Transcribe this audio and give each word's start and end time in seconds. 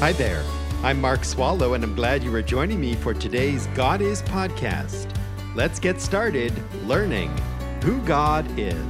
Hi 0.00 0.12
there. 0.12 0.42
I'm 0.82 0.98
Mark 0.98 1.26
Swallow, 1.26 1.74
and 1.74 1.84
I'm 1.84 1.94
glad 1.94 2.24
you 2.24 2.34
are 2.34 2.40
joining 2.40 2.80
me 2.80 2.94
for 2.94 3.12
today's 3.12 3.66
God 3.74 4.00
Is 4.00 4.22
podcast. 4.22 5.14
Let's 5.54 5.78
get 5.78 6.00
started 6.00 6.54
learning 6.86 7.28
who 7.84 8.00
God 8.06 8.46
is. 8.58 8.82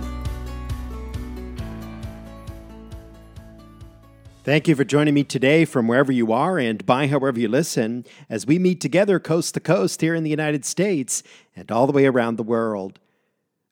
Thank 4.45 4.69
you 4.69 4.77
for 4.77 4.85
joining 4.85 5.15
me 5.15 5.25
today 5.25 5.65
from 5.65 5.89
wherever 5.89 6.13
you 6.13 6.31
are 6.31 6.61
and 6.61 6.87
by 6.87 7.09
however 7.09 7.41
you 7.41 7.49
listen 7.49 8.07
as 8.29 8.47
we 8.47 8.61
meet 8.61 8.81
together 8.81 9.19
coast 9.19 9.55
to 9.55 9.61
coast 9.61 10.03
here 10.03 10.15
in 10.15 10.23
the 10.23 10.31
United 10.31 10.65
States 10.65 11.25
and 11.57 11.73
all 11.73 11.89
the 11.89 11.93
way 11.93 12.07
around 12.07 12.37
the 12.37 12.45
world. 12.45 13.01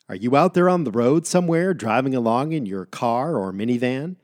Are 0.09 0.17
you 0.17 0.35
out 0.35 0.55
there 0.55 0.69
on 0.69 0.83
the 0.83 0.91
road 0.91 1.25
somewhere 1.25 1.73
driving 1.73 2.17
along 2.17 2.51
in 2.51 2.67
your 2.67 2.85
car 2.85 3.37
or 3.37 3.53
minivan? 3.53 4.17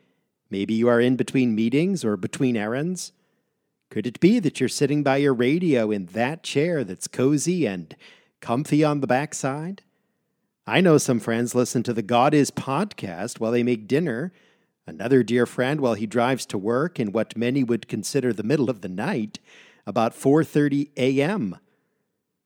Maybe 0.50 0.74
you 0.74 0.88
are 0.88 1.00
in 1.00 1.16
between 1.16 1.54
meetings 1.54 2.04
or 2.04 2.16
between 2.16 2.56
errands. 2.56 3.12
Could 3.90 4.06
it 4.06 4.20
be 4.20 4.38
that 4.40 4.60
you're 4.60 4.68
sitting 4.68 5.02
by 5.02 5.18
your 5.18 5.34
radio 5.34 5.90
in 5.90 6.06
that 6.06 6.42
chair 6.42 6.84
that's 6.84 7.06
cozy 7.06 7.66
and 7.66 7.94
comfy 8.40 8.82
on 8.82 9.00
the 9.00 9.06
backside? 9.06 9.82
I 10.66 10.80
know 10.80 10.98
some 10.98 11.20
friends 11.20 11.54
listen 11.54 11.82
to 11.84 11.92
the 11.92 12.02
God 12.02 12.34
Is 12.34 12.50
podcast 12.50 13.38
while 13.38 13.52
they 13.52 13.62
make 13.62 13.86
dinner. 13.86 14.32
Another 14.86 15.22
dear 15.22 15.46
friend 15.46 15.80
while 15.80 15.94
he 15.94 16.06
drives 16.06 16.46
to 16.46 16.58
work 16.58 16.98
in 16.98 17.12
what 17.12 17.36
many 17.36 17.62
would 17.62 17.86
consider 17.86 18.32
the 18.32 18.42
middle 18.42 18.70
of 18.70 18.80
the 18.80 18.88
night, 18.88 19.38
about 19.86 20.14
4:30 20.14 20.90
a.m. 20.96 21.58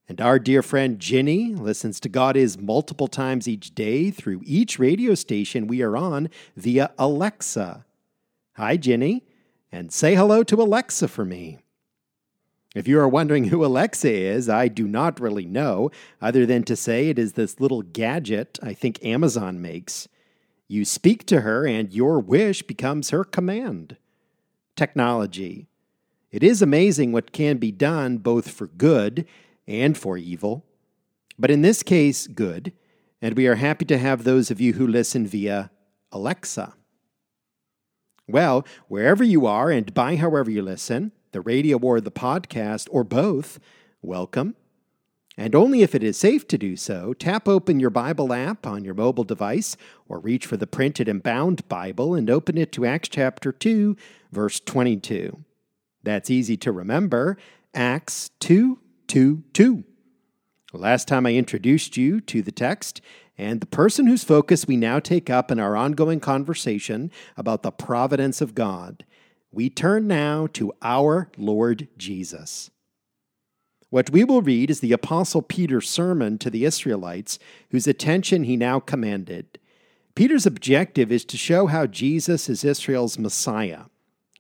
And 0.09 0.21
our 0.21 0.39
dear 0.39 0.63
friend 0.63 0.99
Ginny 0.99 1.55
listens 1.55 2.01
to 2.01 2.09
God 2.09 2.37
Is 2.37 2.59
multiple 2.59 3.09
times 3.09 3.47
each 3.47 3.75
day 3.75 4.11
through 4.11 4.41
each 4.45 4.79
radio 4.79 5.15
station 5.15 5.67
we 5.67 5.83
are 5.83 5.97
on 5.97 6.31
via 6.57 6.93
Alexa. 6.99 7.85
Hi, 8.59 8.77
Ginny, 8.77 9.23
and 9.71 9.93
say 9.93 10.17
hello 10.17 10.43
to 10.43 10.61
Alexa 10.61 11.07
for 11.07 11.25
me. 11.25 11.59
If 12.75 12.89
you 12.89 12.99
are 12.99 13.07
wondering 13.07 13.45
who 13.45 13.65
Alexa 13.65 14.11
is, 14.11 14.49
I 14.49 14.67
do 14.67 14.89
not 14.89 15.21
really 15.21 15.47
know, 15.47 15.93
other 16.21 16.45
than 16.45 16.65
to 16.65 16.75
say 16.75 17.09
it 17.09 17.21
is 17.21 17.35
this 17.35 17.61
little 17.61 17.83
gadget 17.83 18.59
I 18.61 18.75
think 18.75 18.99
Amazon 19.05 19.63
makes. 19.63 20.09
You 20.67 20.85
speak 20.85 21.25
to 21.27 21.43
her, 21.43 21.69
and 21.69 21.93
your 21.93 22.19
wish 22.19 22.63
becomes 22.63 23.11
her 23.11 23.23
command. 23.23 23.97
Technology. 24.75 25.69
It 26.33 26.43
is 26.43 26.61
amazing 26.61 27.13
what 27.13 27.31
can 27.31 27.59
be 27.59 27.71
done 27.71 28.19
both 28.19 28.51
for 28.51 28.67
good 28.67 29.25
and 29.69 29.97
for 29.97 30.19
evil. 30.19 30.65
But 31.39 31.53
in 31.53 31.63
this 31.63 31.85
case, 31.85 32.27
good, 32.27 32.73
and 33.23 33.37
we 33.37 33.47
are 33.47 33.55
happy 33.55 33.85
to 33.85 33.99
have 33.99 34.25
those 34.25 34.51
of 34.51 34.61
you 34.61 34.73
who 34.73 34.85
listen 34.89 35.29
via 35.29 35.71
Alexa. 36.11 36.75
Well, 38.29 38.67
wherever 38.89 39.25
you 39.25 39.47
are 39.47 39.71
and 39.71 39.93
by 39.95 40.17
however 40.17 40.51
you 40.51 40.61
listen, 40.61 41.13
the 41.33 41.41
radio 41.41 41.79
or 41.79 41.99
the 41.99 42.11
podcast 42.11 42.87
or 42.91 43.03
both, 43.03 43.59
welcome. 44.03 44.55
And 45.39 45.55
only 45.55 45.81
if 45.81 45.95
it 45.95 46.03
is 46.03 46.19
safe 46.19 46.47
to 46.49 46.59
do 46.59 46.77
so, 46.77 47.15
tap 47.15 47.49
open 47.49 47.81
your 47.81 47.89
Bible 47.89 48.35
app 48.35 48.67
on 48.67 48.85
your 48.85 48.93
mobile 48.93 49.25
device 49.25 49.79
or 50.09 50.19
reach 50.19 50.45
for 50.45 50.59
the 50.59 50.67
printed 50.67 51.09
and 51.09 51.23
bound 51.23 51.67
Bible 51.69 52.15
and 52.15 52.29
open 52.29 52.59
it 52.59 52.71
to 52.73 52.85
Acts 52.85 53.09
chapter 53.09 53.51
2, 53.51 53.97
verse 54.31 54.61
22. 54.61 55.45
That's 56.03 56.29
easy 56.29 56.59
to 56.59 56.73
remember. 56.73 57.39
Acts 57.73 58.31
2 58.41 58.79
2 59.07 59.45
2. 59.55 59.85
Last 60.75 61.09
time 61.09 61.25
I 61.25 61.33
introduced 61.33 61.97
you 61.97 62.21
to 62.23 62.43
the 62.43 62.53
text, 62.53 63.01
and 63.39 63.61
the 63.61 63.67
person 63.67 64.09
whose 64.09 64.25
focus 64.25 64.67
we 64.67 64.77
now 64.77 64.99
take 64.99 65.31
up 65.31 65.51
in 65.51 65.61
our 65.61 65.77
ongoing 65.77 66.19
conversation 66.19 67.11
about 67.37 67.63
the 67.63 67.71
providence 67.71 68.41
of 68.41 68.57
God. 68.57 69.05
We 69.53 69.71
turn 69.71 70.09
now 70.09 70.49
to 70.55 70.73
our 70.83 71.31
Lord 71.39 71.87
Jesus. 71.97 72.71
What 73.91 74.11
we 74.11 74.25
will 74.25 74.43
read 74.43 74.71
is 74.71 74.81
the 74.81 74.93
Apostle 74.93 75.41
Peter's 75.41 75.89
sermon 75.89 76.37
to 76.39 76.51
the 76.51 76.65
Israelites, 76.65 77.39
whose 77.71 77.87
attention 77.87 78.45
he 78.45 78.57
now 78.57 78.81
commanded. 78.81 79.59
Peter's 80.15 80.45
objective 80.45 81.11
is 81.11 81.25
to 81.25 81.39
show 81.39 81.69
how 81.69 81.87
Jesus 81.87 82.49
is 82.49 82.65
Israel's 82.65 83.19
Messiah. 83.19 83.85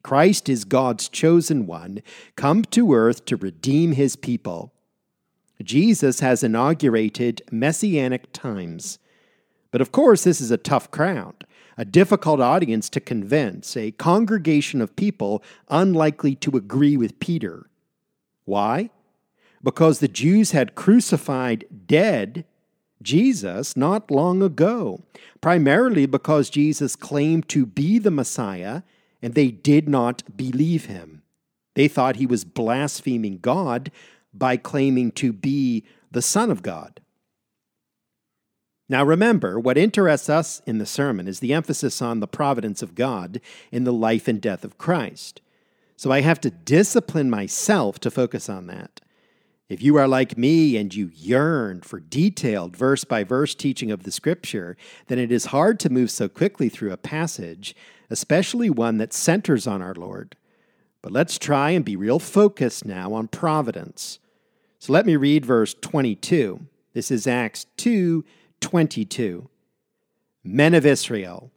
Christ 0.03 0.49
is 0.49 0.65
God's 0.65 1.09
chosen 1.09 1.67
one, 1.67 2.03
come 2.37 2.63
to 2.65 2.93
earth 2.93 3.25
to 3.27 3.37
redeem 3.37 3.93
his 3.93 4.17
people. 4.17 4.75
Jesus 5.63 6.21
has 6.21 6.45
inaugurated 6.45 7.43
messianic 7.51 8.33
times. 8.33 8.99
But 9.71 9.81
of 9.81 9.93
course, 9.93 10.25
this 10.25 10.41
is 10.41 10.51
a 10.51 10.57
tough 10.57 10.91
crowd, 10.91 11.47
a 11.77 11.85
difficult 11.85 12.41
audience 12.41 12.89
to 12.91 13.01
convince, 13.01 13.77
a 13.77 13.91
congregation 13.93 14.81
of 14.81 14.97
people 14.97 15.43
unlikely 15.69 16.35
to 16.37 16.57
agree 16.57 16.97
with 16.97 17.21
Peter. 17.21 17.69
Why? 18.45 18.91
Because 19.63 19.99
the 19.99 20.09
Jews 20.09 20.53
had 20.53 20.75
crucified 20.75 21.65
dead 21.87 22.45
Jesus 23.03 23.77
not 23.77 24.11
long 24.11 24.43
ago, 24.43 25.03
primarily 25.41 26.07
because 26.07 26.51
Jesus 26.51 26.97
claimed 26.97 27.49
to 27.49 27.67
be 27.67 27.99
the 27.99 28.11
Messiah 28.11 28.83
and 29.21 29.35
they 29.35 29.49
did 29.49 29.89
not 29.89 30.37
believe 30.37 30.87
him. 30.87 31.23
They 31.75 31.89
thought 31.89 32.17
he 32.17 32.27
was 32.27 32.45
blaspheming 32.45 33.39
God 33.39 33.91
by 34.39 34.57
claiming 34.57 35.13
to 35.13 35.33
be 35.33 35.85
the 36.11 36.23
Son 36.23 36.51
of 36.51 36.63
God. 36.63 37.01
Now 38.89 39.05
remember, 39.05 39.61
what 39.61 39.77
interests 39.77 40.31
us 40.31 40.63
in 40.67 40.79
the 40.79 40.87
sermon 40.87 41.29
is 41.29 41.41
the 41.41 41.53
emphasis 41.53 42.01
on 42.01 42.21
the 42.21 42.27
providence 42.27 42.83
of 42.83 42.95
God 42.95 43.41
in 43.71 43.85
the 43.85 43.93
life 43.93 44.29
and 44.29 44.41
death 44.41 44.65
of 44.65 44.79
Christ. 44.79 45.43
So 45.97 46.11
I 46.11 46.23
have 46.23 46.41
to 46.43 46.51
discipline 46.51 47.29
myself 47.29 47.99
to 48.01 48.11
focus 48.11 48.49
on 48.49 48.67
that. 48.69 49.01
If 49.69 49.83
you 49.83 49.97
are 49.97 50.09
like 50.09 50.39
me 50.39 50.79
and 50.79 50.95
you 50.95 51.11
yearn 51.15 51.83
for 51.83 52.01
detailed 52.01 52.75
verse 52.75 53.05
by 53.05 53.23
verse 53.25 53.55
teaching 53.55 53.91
of 53.91 54.05
the 54.05 54.11
Scripture, 54.11 54.79
then 55.09 55.19
it 55.19 55.31
is 55.31 55.47
hard 55.47 55.79
to 55.81 55.91
move 55.91 56.11
so 56.11 56.27
quickly 56.27 56.71
through 56.71 56.93
a 56.93 56.97
passage, 56.97 57.77
especially 58.09 58.71
one 58.71 58.97
that 58.97 59.13
centers 59.13 59.67
on 59.67 59.83
our 59.83 59.95
Lord. 59.95 60.37
But 61.03 61.13
let's 61.13 61.39
try 61.39 61.71
and 61.71 61.85
be 61.85 61.97
real 61.97 62.19
focused 62.19 62.87
now 62.87 63.13
on 63.13 63.29
providence. 63.29 64.19
So 64.79 64.93
let 64.93 65.07
me 65.07 65.17
read 65.17 65.45
verse 65.45 65.75
22. 65.75 66.67
This 66.95 67.11
is 67.11 67.27
Acts 67.27 67.67
2 67.77 68.25
22. 68.61 69.49
Men 70.45 70.75
of 70.75 70.87
Israel, 70.87 71.51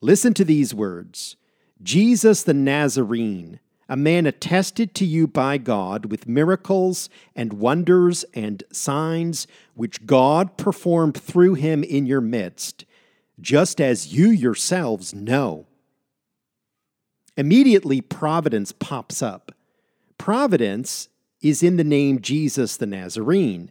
listen 0.00 0.32
to 0.34 0.44
these 0.44 0.74
words 0.74 1.36
Jesus 1.82 2.44
the 2.44 2.54
Nazarene, 2.54 3.58
a 3.88 3.96
man 3.96 4.26
attested 4.26 4.94
to 4.94 5.04
you 5.04 5.26
by 5.26 5.58
God 5.58 6.06
with 6.06 6.28
miracles 6.28 7.08
and 7.34 7.54
wonders 7.54 8.24
and 8.34 8.62
signs 8.72 9.46
which 9.74 10.06
God 10.06 10.56
performed 10.56 11.16
through 11.16 11.54
him 11.54 11.82
in 11.82 12.06
your 12.06 12.20
midst, 12.20 12.84
just 13.40 13.80
as 13.80 14.12
you 14.12 14.30
yourselves 14.30 15.12
know. 15.12 15.66
Immediately, 17.36 18.02
providence 18.02 18.72
pops 18.72 19.22
up. 19.22 19.52
Providence 20.16 21.08
is 21.40 21.62
in 21.62 21.76
the 21.76 21.84
name 21.84 22.20
Jesus 22.20 22.76
the 22.76 22.86
Nazarene. 22.86 23.70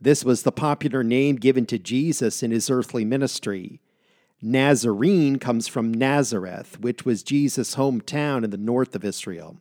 This 0.00 0.24
was 0.24 0.42
the 0.42 0.52
popular 0.52 1.02
name 1.02 1.36
given 1.36 1.66
to 1.66 1.78
Jesus 1.78 2.42
in 2.42 2.50
his 2.50 2.70
earthly 2.70 3.04
ministry. 3.04 3.80
Nazarene 4.40 5.38
comes 5.38 5.66
from 5.66 5.92
Nazareth, 5.92 6.78
which 6.80 7.04
was 7.04 7.22
Jesus' 7.22 7.74
hometown 7.74 8.44
in 8.44 8.50
the 8.50 8.56
north 8.56 8.94
of 8.94 9.04
Israel. 9.04 9.60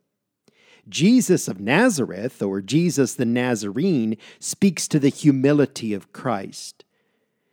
Jesus 0.88 1.48
of 1.48 1.60
Nazareth, 1.60 2.42
or 2.42 2.62
Jesus 2.62 3.16
the 3.16 3.26
Nazarene, 3.26 4.18
speaks 4.40 4.88
to 4.88 5.00
the 5.00 5.10
humility 5.10 5.94
of 5.94 6.14
Christ. 6.14 6.86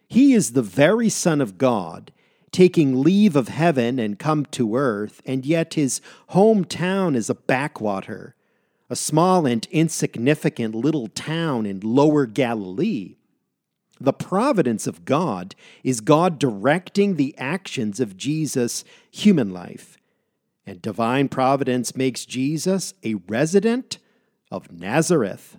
He 0.07 0.35
is 0.35 0.53
the 0.53 0.63
very 0.63 1.09
Son 1.09 1.41
of 1.41 1.57
God, 1.57 2.13
taking 2.53 3.03
leave 3.03 3.35
of 3.35 3.49
heaven 3.49 3.99
and 3.99 4.19
come 4.19 4.45
to 4.47 4.77
earth, 4.77 5.23
and 5.25 5.47
yet 5.47 5.75
his 5.75 6.01
hometown 6.31 7.17
is 7.17 7.31
a 7.31 7.35
backwater 7.35 8.37
a 8.95 8.97
small 8.97 9.45
and 9.45 9.67
insignificant 9.73 10.73
little 10.73 11.09
town 11.09 11.67
in 11.67 11.81
lower 11.81 12.27
Galilee. 12.27 13.17
The 13.99 14.13
providence 14.13 14.87
of 14.87 15.05
God 15.05 15.57
is 15.83 16.01
God 16.01 16.39
directing 16.39 17.17
the 17.17 17.35
actions 17.37 17.99
of 17.99 18.17
Jesus' 18.17 18.85
human 19.11 19.53
life. 19.53 19.99
And 20.65 20.81
divine 20.81 21.29
providence 21.29 21.97
makes 21.97 22.25
Jesus 22.25 22.95
a 23.05 23.17
resident 23.27 23.99
of 24.49 24.71
Nazareth. 24.71 25.59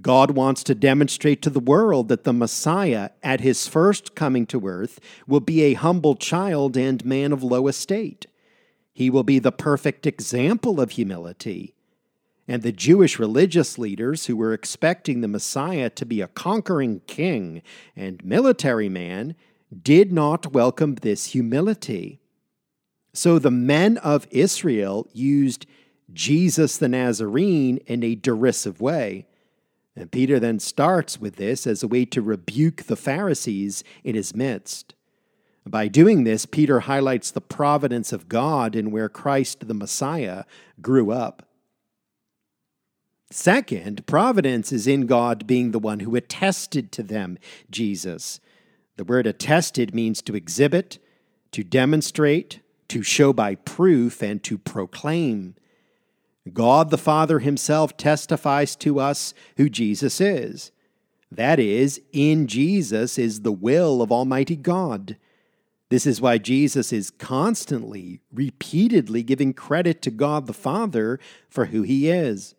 God 0.00 0.30
wants 0.30 0.62
to 0.62 0.76
demonstrate 0.76 1.42
to 1.42 1.50
the 1.50 1.58
world 1.58 2.06
that 2.06 2.22
the 2.22 2.32
Messiah, 2.32 3.10
at 3.20 3.40
his 3.40 3.66
first 3.66 4.14
coming 4.14 4.46
to 4.46 4.64
earth, 4.64 5.00
will 5.26 5.40
be 5.40 5.62
a 5.62 5.74
humble 5.74 6.14
child 6.14 6.76
and 6.76 7.04
man 7.04 7.32
of 7.32 7.42
low 7.42 7.66
estate. 7.66 8.28
He 8.92 9.10
will 9.10 9.24
be 9.24 9.40
the 9.40 9.50
perfect 9.50 10.06
example 10.06 10.80
of 10.80 10.92
humility 10.92 11.74
and 12.48 12.62
the 12.62 12.72
Jewish 12.72 13.18
religious 13.18 13.76
leaders 13.78 14.26
who 14.26 14.36
were 14.36 14.54
expecting 14.54 15.20
the 15.20 15.28
Messiah 15.28 15.90
to 15.90 16.06
be 16.06 16.22
a 16.22 16.28
conquering 16.28 17.02
king 17.06 17.62
and 17.94 18.24
military 18.24 18.88
man 18.88 19.36
did 19.82 20.10
not 20.10 20.52
welcome 20.54 20.94
this 20.94 21.26
humility. 21.26 22.20
So 23.12 23.38
the 23.38 23.50
men 23.50 23.98
of 23.98 24.26
Israel 24.30 25.06
used 25.12 25.66
Jesus 26.12 26.78
the 26.78 26.88
Nazarene 26.88 27.76
in 27.86 28.02
a 28.02 28.14
derisive 28.14 28.80
way. 28.80 29.26
And 29.94 30.10
Peter 30.10 30.40
then 30.40 30.58
starts 30.58 31.20
with 31.20 31.36
this 31.36 31.66
as 31.66 31.82
a 31.82 31.88
way 31.88 32.06
to 32.06 32.22
rebuke 32.22 32.84
the 32.84 32.96
Pharisees 32.96 33.84
in 34.04 34.14
his 34.14 34.34
midst. 34.34 34.94
By 35.66 35.88
doing 35.88 36.24
this, 36.24 36.46
Peter 36.46 36.80
highlights 36.80 37.30
the 37.30 37.42
providence 37.42 38.10
of 38.10 38.28
God 38.28 38.74
in 38.74 38.90
where 38.90 39.10
Christ 39.10 39.68
the 39.68 39.74
Messiah 39.74 40.44
grew 40.80 41.10
up. 41.10 41.42
Second, 43.30 44.06
providence 44.06 44.72
is 44.72 44.86
in 44.86 45.06
God 45.06 45.46
being 45.46 45.70
the 45.70 45.78
one 45.78 46.00
who 46.00 46.16
attested 46.16 46.90
to 46.92 47.02
them 47.02 47.38
Jesus. 47.70 48.40
The 48.96 49.04
word 49.04 49.26
attested 49.26 49.94
means 49.94 50.22
to 50.22 50.34
exhibit, 50.34 50.98
to 51.52 51.62
demonstrate, 51.62 52.60
to 52.88 53.02
show 53.02 53.34
by 53.34 53.54
proof, 53.54 54.22
and 54.22 54.42
to 54.44 54.56
proclaim. 54.56 55.54
God 56.52 56.90
the 56.90 56.98
Father 56.98 57.40
Himself 57.40 57.96
testifies 57.96 58.74
to 58.76 58.98
us 58.98 59.34
who 59.58 59.68
Jesus 59.68 60.20
is. 60.20 60.72
That 61.30 61.58
is, 61.58 62.00
in 62.12 62.46
Jesus 62.46 63.18
is 63.18 63.42
the 63.42 63.52
will 63.52 64.00
of 64.00 64.10
Almighty 64.10 64.56
God. 64.56 65.18
This 65.90 66.06
is 66.06 66.20
why 66.20 66.38
Jesus 66.38 66.92
is 66.92 67.10
constantly, 67.10 68.20
repeatedly 68.32 69.22
giving 69.22 69.52
credit 69.52 70.00
to 70.02 70.10
God 70.10 70.46
the 70.46 70.54
Father 70.54 71.20
for 71.48 71.66
who 71.66 71.82
He 71.82 72.08
is. 72.08 72.54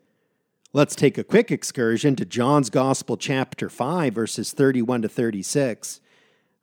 Let's 0.71 0.94
take 0.94 1.18
a 1.18 1.24
quick 1.24 1.50
excursion 1.50 2.16
to 2.18 2.25
John's 2.25 2.69
Gospel, 2.69 3.18
chapter 3.18 3.71
5, 3.71 4.13
verses 4.13 4.51
31 4.51 5.01
to 5.01 5.10
36. 5.10 6.00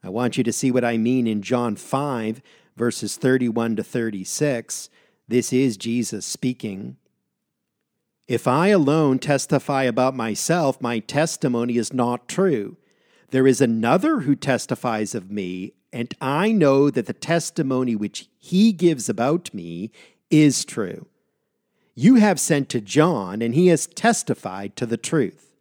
I 0.04 0.08
want 0.10 0.38
you 0.38 0.44
to 0.44 0.52
see 0.52 0.70
what 0.70 0.84
I 0.84 0.96
mean 0.96 1.26
in 1.26 1.42
John 1.42 1.74
5, 1.74 2.40
verses 2.76 3.16
31 3.16 3.74
to 3.74 3.82
36. 3.82 4.90
This 5.26 5.52
is 5.52 5.76
Jesus 5.76 6.24
speaking. 6.24 6.98
If 8.28 8.46
I 8.46 8.68
alone 8.68 9.18
testify 9.18 9.82
about 9.82 10.14
myself, 10.14 10.80
my 10.80 11.00
testimony 11.00 11.76
is 11.76 11.92
not 11.92 12.28
true. 12.28 12.76
There 13.30 13.48
is 13.48 13.60
another 13.60 14.20
who 14.20 14.36
testifies 14.36 15.16
of 15.16 15.32
me, 15.32 15.72
and 15.92 16.14
I 16.20 16.52
know 16.52 16.90
that 16.90 17.06
the 17.06 17.12
testimony 17.12 17.96
which 17.96 18.28
he 18.38 18.70
gives 18.70 19.08
about 19.08 19.52
me 19.52 19.90
is 20.30 20.64
true. 20.64 21.08
You 21.98 22.16
have 22.16 22.38
sent 22.38 22.68
to 22.68 22.80
John, 22.82 23.40
and 23.40 23.54
he 23.54 23.68
has 23.68 23.86
testified 23.86 24.76
to 24.76 24.84
the 24.84 24.98
truth. 24.98 25.54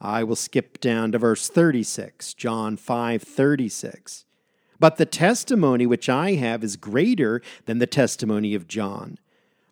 I 0.00 0.24
will 0.24 0.34
skip 0.34 0.80
down 0.80 1.12
to 1.12 1.18
verse 1.18 1.48
36, 1.48 2.34
John 2.34 2.76
5 2.76 3.22
36. 3.22 4.24
But 4.80 4.96
the 4.96 5.06
testimony 5.06 5.86
which 5.86 6.08
I 6.08 6.32
have 6.32 6.64
is 6.64 6.76
greater 6.76 7.40
than 7.66 7.78
the 7.78 7.86
testimony 7.86 8.54
of 8.56 8.66
John. 8.66 9.18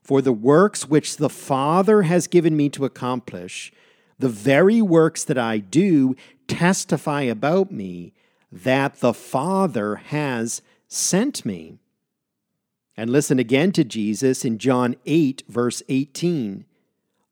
For 0.00 0.22
the 0.22 0.32
works 0.32 0.88
which 0.88 1.16
the 1.16 1.28
Father 1.28 2.02
has 2.02 2.28
given 2.28 2.56
me 2.56 2.68
to 2.70 2.84
accomplish, 2.84 3.72
the 4.20 4.28
very 4.28 4.80
works 4.80 5.24
that 5.24 5.38
I 5.38 5.58
do, 5.58 6.14
testify 6.46 7.22
about 7.22 7.72
me 7.72 8.12
that 8.52 9.00
the 9.00 9.14
Father 9.14 9.96
has 9.96 10.62
sent 10.86 11.44
me. 11.44 11.78
And 12.98 13.10
listen 13.10 13.38
again 13.38 13.70
to 13.72 13.84
Jesus 13.84 14.44
in 14.44 14.58
John 14.58 14.96
8, 15.06 15.44
verse 15.48 15.84
18. 15.88 16.64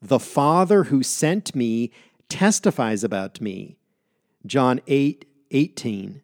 The 0.00 0.20
Father 0.20 0.84
who 0.84 1.02
sent 1.02 1.56
me 1.56 1.90
testifies 2.28 3.02
about 3.02 3.40
me. 3.40 3.76
John 4.46 4.80
8, 4.86 5.24
18. 5.50 6.22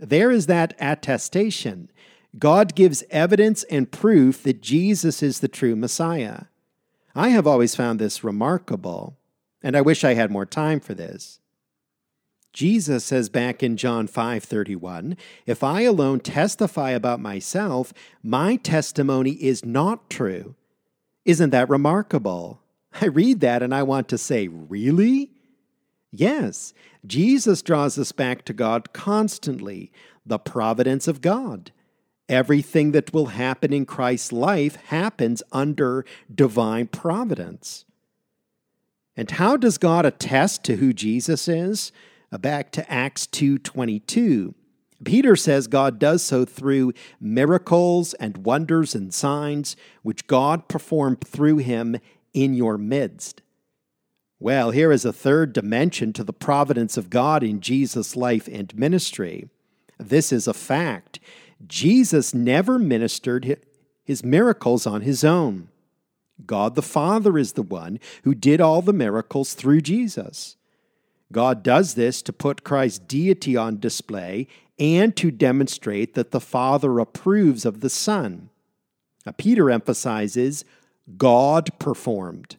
There 0.00 0.32
is 0.32 0.46
that 0.46 0.74
attestation. 0.80 1.88
God 2.36 2.74
gives 2.74 3.04
evidence 3.10 3.62
and 3.70 3.92
proof 3.92 4.42
that 4.42 4.60
Jesus 4.60 5.22
is 5.22 5.38
the 5.38 5.46
true 5.46 5.76
Messiah. 5.76 6.46
I 7.14 7.28
have 7.28 7.46
always 7.46 7.76
found 7.76 8.00
this 8.00 8.24
remarkable, 8.24 9.16
and 9.62 9.76
I 9.76 9.82
wish 9.82 10.02
I 10.02 10.14
had 10.14 10.32
more 10.32 10.46
time 10.46 10.80
for 10.80 10.94
this. 10.94 11.39
Jesus 12.52 13.04
says 13.04 13.28
back 13.28 13.62
in 13.62 13.76
John 13.76 14.06
5:31, 14.06 15.16
"If 15.46 15.62
I 15.62 15.82
alone 15.82 16.20
testify 16.20 16.90
about 16.90 17.20
myself, 17.20 17.92
my 18.22 18.56
testimony 18.56 19.32
is 19.32 19.64
not 19.64 20.10
true." 20.10 20.56
Isn't 21.24 21.50
that 21.50 21.68
remarkable? 21.68 22.60
I 23.00 23.06
read 23.06 23.40
that 23.40 23.62
and 23.62 23.74
I 23.74 23.82
want 23.82 24.08
to 24.08 24.18
say, 24.18 24.48
"Really?" 24.48 25.30
Yes, 26.10 26.74
Jesus 27.06 27.62
draws 27.62 27.96
us 27.98 28.10
back 28.10 28.44
to 28.46 28.52
God 28.52 28.92
constantly, 28.92 29.92
the 30.26 30.38
providence 30.38 31.06
of 31.06 31.20
God. 31.20 31.70
Everything 32.28 32.92
that 32.92 33.12
will 33.12 33.26
happen 33.26 33.72
in 33.72 33.86
Christ's 33.86 34.32
life 34.32 34.76
happens 34.76 35.42
under 35.52 36.04
divine 36.32 36.88
providence. 36.88 37.84
And 39.16 39.30
how 39.30 39.56
does 39.56 39.78
God 39.78 40.06
attest 40.06 40.64
to 40.64 40.76
who 40.76 40.92
Jesus 40.92 41.46
is? 41.46 41.92
Uh, 42.32 42.38
back 42.38 42.70
to 42.72 42.90
Acts 42.90 43.26
2:22. 43.26 44.54
Peter 45.04 45.34
says 45.34 45.66
God 45.66 45.98
does 45.98 46.22
so 46.22 46.44
through 46.44 46.92
miracles 47.20 48.14
and 48.14 48.44
wonders 48.44 48.94
and 48.94 49.12
signs 49.14 49.74
which 50.02 50.26
God 50.26 50.68
performed 50.68 51.22
through 51.22 51.58
him 51.58 51.96
in 52.34 52.54
your 52.54 52.76
midst. 52.76 53.42
Well, 54.38 54.70
here 54.70 54.92
is 54.92 55.04
a 55.04 55.12
third 55.12 55.52
dimension 55.52 56.12
to 56.14 56.24
the 56.24 56.32
providence 56.32 56.96
of 56.96 57.10
God 57.10 57.42
in 57.42 57.60
Jesus' 57.60 58.16
life 58.16 58.48
and 58.50 58.76
ministry. 58.76 59.48
This 59.98 60.32
is 60.32 60.46
a 60.46 60.54
fact. 60.54 61.18
Jesus 61.66 62.32
never 62.32 62.78
ministered 62.78 63.58
his 64.04 64.24
miracles 64.24 64.86
on 64.86 65.02
his 65.02 65.24
own. 65.24 65.68
God 66.46 66.74
the 66.74 66.82
Father 66.82 67.36
is 67.36 67.52
the 67.52 67.62
one 67.62 67.98
who 68.24 68.34
did 68.34 68.60
all 68.60 68.80
the 68.80 68.94
miracles 68.94 69.54
through 69.54 69.82
Jesus. 69.82 70.56
God 71.32 71.62
does 71.62 71.94
this 71.94 72.22
to 72.22 72.32
put 72.32 72.64
Christ's 72.64 72.98
deity 72.98 73.56
on 73.56 73.78
display 73.78 74.48
and 74.78 75.14
to 75.16 75.30
demonstrate 75.30 76.14
that 76.14 76.30
the 76.30 76.40
Father 76.40 76.98
approves 76.98 77.64
of 77.64 77.80
the 77.80 77.90
Son. 77.90 78.50
Now, 79.24 79.32
Peter 79.36 79.70
emphasizes 79.70 80.64
God 81.16 81.70
performed. 81.78 82.56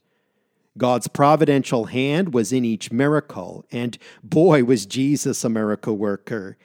God's 0.78 1.08
providential 1.08 1.86
hand 1.86 2.34
was 2.34 2.54
in 2.54 2.64
each 2.64 2.92
miracle, 2.92 3.66
and 3.72 3.98
boy, 4.24 4.64
was 4.64 4.86
Jesus 4.86 5.44
a 5.44 5.50
miracle 5.50 5.98
worker. 5.98 6.58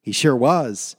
He 0.00 0.12
sure 0.12 0.36
was. 0.36 0.96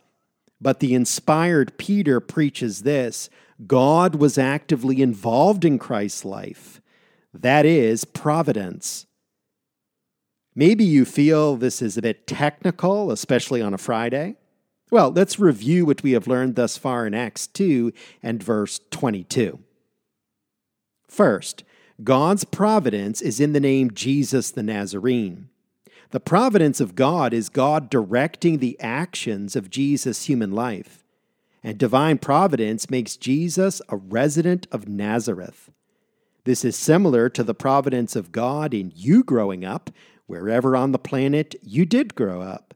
But 0.61 0.79
the 0.79 0.93
inspired 0.93 1.77
Peter 1.77 2.21
preaches 2.21 2.83
this 2.83 3.29
God 3.67 4.15
was 4.15 4.37
actively 4.37 5.01
involved 5.01 5.65
in 5.65 5.77
Christ's 5.77 6.23
life. 6.23 6.81
That 7.33 7.65
is 7.65 8.05
providence. 8.05 9.07
Maybe 10.55 10.83
you 10.83 11.05
feel 11.05 11.55
this 11.55 11.81
is 11.81 11.97
a 11.97 12.01
bit 12.01 12.27
technical, 12.27 13.11
especially 13.11 13.61
on 13.61 13.73
a 13.73 13.77
Friday. 13.77 14.35
Well, 14.91 15.09
let's 15.09 15.39
review 15.39 15.85
what 15.85 16.03
we 16.03 16.11
have 16.11 16.27
learned 16.27 16.55
thus 16.55 16.77
far 16.77 17.07
in 17.07 17.15
Acts 17.15 17.47
2 17.47 17.91
and 18.21 18.43
verse 18.43 18.79
22. 18.91 19.59
First, 21.07 21.63
God's 22.03 22.43
providence 22.43 23.21
is 23.21 23.39
in 23.39 23.53
the 23.53 23.59
name 23.59 23.91
Jesus 23.91 24.51
the 24.51 24.61
Nazarene. 24.61 25.49
The 26.11 26.19
providence 26.19 26.79
of 26.79 26.93
God 26.93 27.33
is 27.33 27.49
God 27.49 27.89
directing 27.89 28.59
the 28.59 28.79
actions 28.79 29.55
of 29.55 29.71
Jesus' 29.71 30.25
human 30.25 30.51
life. 30.51 31.03
And 31.63 31.77
divine 31.77 32.19
providence 32.19 32.89
makes 32.89 33.15
Jesus 33.15 33.81
a 33.89 33.95
resident 33.95 34.67
of 34.71 34.87
Nazareth. 34.87 35.71
This 36.43 36.63
is 36.65 36.75
similar 36.75 37.29
to 37.29 37.43
the 37.43 37.55
providence 37.55 38.15
of 38.15 38.31
God 38.31 38.73
in 38.73 38.91
you 38.95 39.23
growing 39.23 39.63
up 39.63 39.89
wherever 40.33 40.75
on 40.75 40.91
the 40.91 40.97
planet 40.99 41.53
you 41.61 41.85
did 41.85 42.15
grow 42.15 42.41
up. 42.41 42.73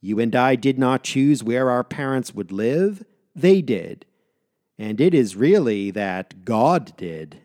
You 0.00 0.20
and 0.20 0.34
I 0.36 0.54
did 0.54 0.78
not 0.78 1.02
choose 1.02 1.42
where 1.42 1.70
our 1.70 1.82
parents 1.82 2.32
would 2.32 2.52
live, 2.52 3.04
they 3.34 3.60
did. 3.60 4.06
And 4.78 5.00
it 5.00 5.12
is 5.12 5.34
really 5.34 5.90
that 5.90 6.44
God 6.44 6.96
did. 6.96 7.40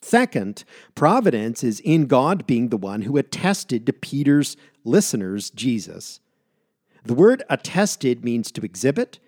Second, 0.00 0.64
providence 0.94 1.62
is 1.62 1.80
in 1.80 2.06
God 2.06 2.46
being 2.46 2.70
the 2.70 2.78
one 2.78 3.02
who 3.02 3.18
attested 3.18 3.84
to 3.84 3.92
Peter's 3.92 4.56
listeners 4.82 5.50
Jesus. 5.50 6.20
The 7.04 7.14
word 7.14 7.42
attested 7.50 8.24
means 8.24 8.50
to 8.52 8.64
exhibit, 8.64 9.18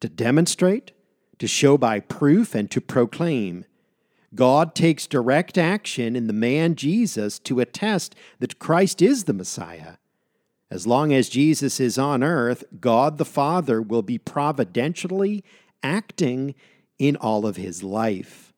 to 0.00 0.08
demonstrate, 0.10 0.92
to 1.38 1.46
show 1.46 1.78
by 1.78 2.00
proof, 2.00 2.54
and 2.54 2.70
to 2.70 2.82
proclaim. 2.82 3.64
God 4.34 4.74
takes 4.74 5.06
direct 5.06 5.56
action 5.56 6.16
in 6.16 6.26
the 6.26 6.32
man 6.32 6.74
Jesus 6.74 7.38
to 7.40 7.60
attest 7.60 8.14
that 8.38 8.58
Christ 8.58 9.00
is 9.00 9.24
the 9.24 9.32
Messiah. 9.32 9.96
As 10.70 10.86
long 10.86 11.12
as 11.12 11.28
Jesus 11.28 11.78
is 11.78 11.98
on 11.98 12.22
earth, 12.22 12.64
God 12.80 13.18
the 13.18 13.24
Father 13.24 13.80
will 13.80 14.02
be 14.02 14.18
providentially 14.18 15.44
acting 15.82 16.54
in 16.98 17.16
all 17.16 17.46
of 17.46 17.56
his 17.56 17.82
life. 17.82 18.52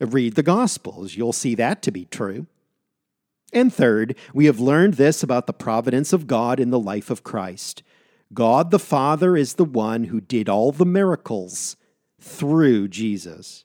Read 0.00 0.34
the 0.34 0.42
Gospels, 0.42 1.16
you'll 1.16 1.32
see 1.32 1.54
that 1.54 1.82
to 1.82 1.90
be 1.90 2.06
true. 2.06 2.46
And 3.52 3.72
third, 3.72 4.16
we 4.32 4.46
have 4.46 4.60
learned 4.60 4.94
this 4.94 5.22
about 5.22 5.46
the 5.46 5.52
providence 5.52 6.12
of 6.12 6.26
God 6.26 6.58
in 6.58 6.70
the 6.70 6.78
life 6.78 7.10
of 7.10 7.22
Christ. 7.22 7.82
God 8.32 8.70
the 8.70 8.78
Father 8.78 9.36
is 9.36 9.54
the 9.54 9.64
one 9.64 10.04
who 10.04 10.20
did 10.20 10.48
all 10.48 10.72
the 10.72 10.86
miracles 10.86 11.76
through 12.18 12.88
Jesus. 12.88 13.64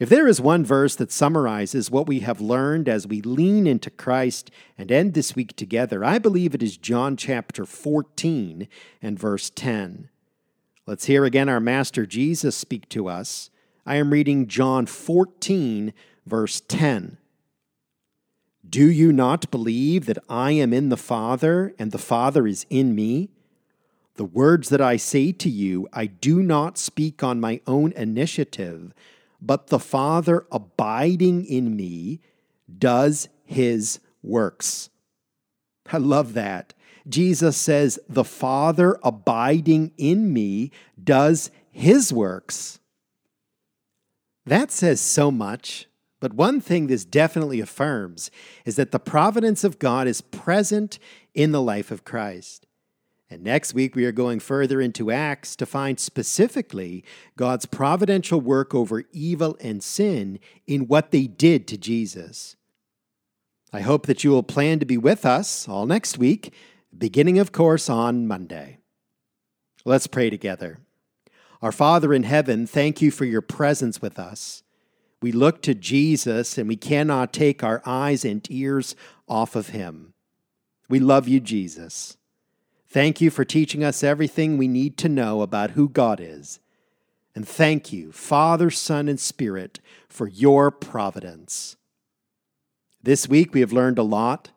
If 0.00 0.08
there 0.08 0.26
is 0.26 0.40
one 0.40 0.64
verse 0.64 0.96
that 0.96 1.12
summarizes 1.12 1.90
what 1.90 2.08
we 2.08 2.20
have 2.20 2.40
learned 2.40 2.88
as 2.88 3.06
we 3.06 3.22
lean 3.22 3.66
into 3.66 3.90
Christ 3.90 4.50
and 4.76 4.90
end 4.90 5.14
this 5.14 5.36
week 5.36 5.54
together, 5.54 6.04
I 6.04 6.18
believe 6.18 6.52
it 6.52 6.64
is 6.64 6.76
John 6.76 7.16
chapter 7.16 7.64
14 7.64 8.66
and 9.00 9.18
verse 9.18 9.50
10. 9.50 10.08
Let's 10.84 11.06
hear 11.06 11.24
again 11.24 11.48
our 11.48 11.60
Master 11.60 12.06
Jesus 12.06 12.56
speak 12.56 12.88
to 12.88 13.08
us. 13.08 13.50
I 13.86 13.96
am 13.96 14.10
reading 14.10 14.48
John 14.48 14.86
14, 14.86 15.92
verse 16.26 16.60
10. 16.60 17.18
Do 18.68 18.90
you 18.90 19.12
not 19.12 19.48
believe 19.52 20.06
that 20.06 20.18
I 20.28 20.52
am 20.52 20.72
in 20.72 20.88
the 20.88 20.96
Father 20.96 21.72
and 21.78 21.92
the 21.92 21.98
Father 21.98 22.48
is 22.48 22.66
in 22.68 22.96
me? 22.96 23.30
The 24.16 24.24
words 24.24 24.70
that 24.70 24.80
I 24.80 24.96
say 24.96 25.30
to 25.32 25.48
you, 25.48 25.86
I 25.92 26.06
do 26.06 26.42
not 26.42 26.78
speak 26.78 27.22
on 27.22 27.40
my 27.40 27.60
own 27.66 27.92
initiative 27.92 28.92
but 29.44 29.66
the 29.66 29.78
Father 29.78 30.46
abiding 30.50 31.44
in 31.44 31.76
me 31.76 32.20
does 32.78 33.28
his 33.44 34.00
works. 34.22 34.88
I 35.92 35.98
love 35.98 36.32
that. 36.34 36.72
Jesus 37.06 37.56
says, 37.56 37.98
The 38.08 38.24
Father 38.24 38.98
abiding 39.02 39.92
in 39.98 40.32
me 40.32 40.70
does 41.02 41.50
his 41.70 42.12
works. 42.12 42.80
That 44.46 44.70
says 44.70 45.00
so 45.00 45.30
much, 45.30 45.88
but 46.20 46.32
one 46.32 46.60
thing 46.60 46.86
this 46.86 47.04
definitely 47.04 47.60
affirms 47.60 48.30
is 48.64 48.76
that 48.76 48.92
the 48.92 48.98
providence 48.98 49.62
of 49.64 49.78
God 49.78 50.06
is 50.06 50.22
present 50.22 50.98
in 51.34 51.52
the 51.52 51.62
life 51.62 51.90
of 51.90 52.04
Christ. 52.04 52.66
And 53.30 53.42
next 53.42 53.74
week, 53.74 53.96
we 53.96 54.04
are 54.04 54.12
going 54.12 54.38
further 54.38 54.80
into 54.80 55.10
Acts 55.10 55.56
to 55.56 55.66
find 55.66 55.98
specifically 55.98 57.04
God's 57.36 57.66
providential 57.66 58.40
work 58.40 58.74
over 58.74 59.04
evil 59.12 59.56
and 59.60 59.82
sin 59.82 60.38
in 60.66 60.86
what 60.86 61.10
they 61.10 61.26
did 61.26 61.66
to 61.68 61.78
Jesus. 61.78 62.56
I 63.72 63.80
hope 63.80 64.06
that 64.06 64.22
you 64.22 64.30
will 64.30 64.42
plan 64.42 64.78
to 64.78 64.86
be 64.86 64.98
with 64.98 65.26
us 65.26 65.68
all 65.68 65.86
next 65.86 66.16
week, 66.18 66.54
beginning, 66.96 67.38
of 67.38 67.50
course, 67.50 67.90
on 67.90 68.28
Monday. 68.28 68.78
Let's 69.84 70.06
pray 70.06 70.30
together. 70.30 70.78
Our 71.60 71.72
Father 71.72 72.14
in 72.14 72.22
heaven, 72.24 72.66
thank 72.66 73.02
you 73.02 73.10
for 73.10 73.24
your 73.24 73.40
presence 73.40 74.00
with 74.00 74.18
us. 74.18 74.62
We 75.20 75.32
look 75.32 75.62
to 75.62 75.74
Jesus 75.74 76.58
and 76.58 76.68
we 76.68 76.76
cannot 76.76 77.32
take 77.32 77.64
our 77.64 77.82
eyes 77.86 78.24
and 78.24 78.46
ears 78.50 78.94
off 79.26 79.56
of 79.56 79.70
him. 79.70 80.12
We 80.88 81.00
love 81.00 81.26
you, 81.26 81.40
Jesus. 81.40 82.18
Thank 82.94 83.20
you 83.20 83.28
for 83.28 83.44
teaching 83.44 83.82
us 83.82 84.04
everything 84.04 84.56
we 84.56 84.68
need 84.68 84.96
to 84.98 85.08
know 85.08 85.42
about 85.42 85.72
who 85.72 85.88
God 85.88 86.20
is. 86.22 86.60
And 87.34 87.44
thank 87.44 87.92
you, 87.92 88.12
Father, 88.12 88.70
Son, 88.70 89.08
and 89.08 89.18
Spirit, 89.18 89.80
for 90.08 90.28
your 90.28 90.70
providence. 90.70 91.74
This 93.02 93.28
week 93.28 93.52
we 93.52 93.58
have 93.58 93.72
learned 93.72 93.98
a 93.98 94.04
lot. 94.04 94.52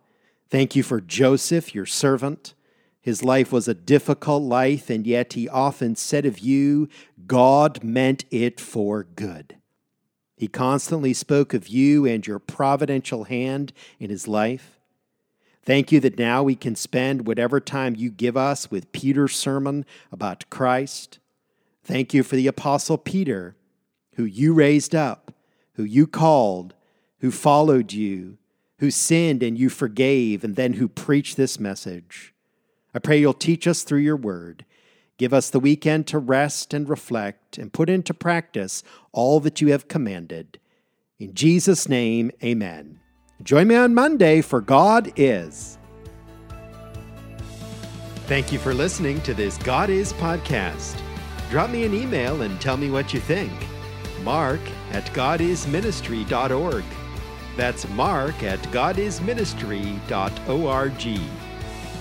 Thank 0.51 0.75
you 0.75 0.83
for 0.83 1.01
Joseph, 1.01 1.73
your 1.73 1.87
servant. 1.87 2.53
His 3.01 3.23
life 3.23 3.51
was 3.51 3.67
a 3.67 3.73
difficult 3.73 4.43
life, 4.43 4.91
and 4.91 5.07
yet 5.07 5.33
he 5.33 5.49
often 5.49 5.95
said 5.95 6.27
of 6.27 6.37
you, 6.37 6.89
God 7.25 7.83
meant 7.83 8.25
it 8.29 8.61
for 8.61 9.03
good. 9.03 9.57
He 10.35 10.47
constantly 10.47 11.15
spoke 11.15 11.55
of 11.55 11.69
you 11.69 12.05
and 12.05 12.27
your 12.27 12.37
providential 12.37 13.23
hand 13.23 13.73
in 13.99 14.11
his 14.11 14.27
life. 14.27 14.76
Thank 15.67 15.91
you 15.91 15.99
that 15.99 16.17
now 16.17 16.43
we 16.43 16.55
can 16.55 16.77
spend 16.77 17.27
whatever 17.27 17.59
time 17.59 17.93
you 17.93 18.09
give 18.09 18.37
us 18.37 18.71
with 18.71 18.89
Peter's 18.93 19.35
sermon 19.35 19.85
about 20.13 20.49
Christ. 20.49 21.19
Thank 21.83 22.13
you 22.13 22.23
for 22.23 22.37
the 22.37 22.47
Apostle 22.47 22.97
Peter, 22.97 23.53
who 24.15 24.23
you 24.23 24.53
raised 24.53 24.95
up, 24.95 25.33
who 25.73 25.83
you 25.83 26.07
called, 26.07 26.73
who 27.19 27.31
followed 27.31 27.91
you, 27.91 28.37
who 28.79 28.89
sinned 28.89 29.43
and 29.43 29.59
you 29.59 29.69
forgave, 29.69 30.41
and 30.41 30.55
then 30.55 30.71
who 30.71 30.87
preached 30.87 31.35
this 31.35 31.59
message. 31.59 32.33
I 32.93 32.99
pray 32.99 33.19
you'll 33.19 33.33
teach 33.33 33.67
us 33.67 33.83
through 33.83 33.99
your 33.99 34.15
word. 34.15 34.63
Give 35.17 35.33
us 35.33 35.49
the 35.49 35.59
weekend 35.59 36.07
to 36.07 36.17
rest 36.17 36.73
and 36.73 36.87
reflect 36.87 37.57
and 37.57 37.73
put 37.73 37.89
into 37.89 38.13
practice 38.13 38.85
all 39.11 39.41
that 39.41 39.59
you 39.59 39.73
have 39.73 39.89
commanded. 39.89 40.61
In 41.19 41.33
Jesus' 41.33 41.89
name, 41.89 42.31
amen. 42.41 43.01
Join 43.43 43.67
me 43.67 43.75
on 43.75 43.93
Monday 43.93 44.41
for 44.41 44.61
God 44.61 45.13
Is. 45.15 45.77
Thank 48.25 48.51
you 48.51 48.57
for 48.59 48.73
listening 48.73 49.21
to 49.21 49.33
this 49.33 49.57
God 49.59 49.89
Is 49.89 50.11
podcast. 50.13 50.99
Drop 51.49 51.69
me 51.69 51.85
an 51.85 51.93
email 51.93 52.41
and 52.41 52.59
tell 52.59 52.77
me 52.77 52.89
what 52.89 53.13
you 53.13 53.19
think. 53.19 53.51
Mark 54.23 54.59
at 54.91 55.05
godisministry.org. 55.13 56.83
That's 57.55 57.87
mark 57.89 58.43
at 58.43 58.59
godisministry.org. 58.63 61.21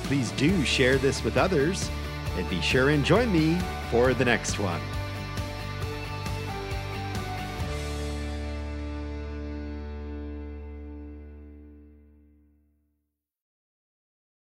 Please 0.05 0.31
do 0.33 0.65
share 0.65 0.99
this 0.99 1.23
with 1.23 1.37
others 1.37 1.91
and 2.37 2.49
be 2.49 2.61
sure 2.61 2.91
and 2.91 3.05
join 3.05 3.31
me 3.31 3.59
for 3.91 4.15
the 4.15 4.25
next 4.25 4.59
one. 4.59 4.81